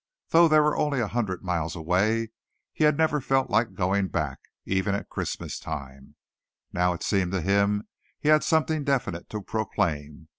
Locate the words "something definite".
8.43-9.29